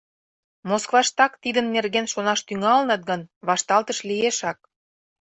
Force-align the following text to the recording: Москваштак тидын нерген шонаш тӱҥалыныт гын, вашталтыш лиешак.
Москваштак 0.69 1.33
тидын 1.43 1.65
нерген 1.75 2.05
шонаш 2.13 2.39
тӱҥалыныт 2.47 3.01
гын, 3.09 3.21
вашталтыш 3.47 3.99
лиешак. 4.09 4.57